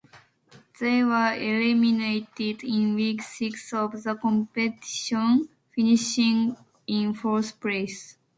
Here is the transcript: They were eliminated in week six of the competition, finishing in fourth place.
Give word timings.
They 0.79 1.03
were 1.03 1.35
eliminated 1.35 2.63
in 2.63 2.95
week 2.95 3.21
six 3.21 3.71
of 3.71 4.01
the 4.01 4.15
competition, 4.15 5.47
finishing 5.75 6.57
in 6.87 7.13
fourth 7.13 7.59
place. 7.61 8.17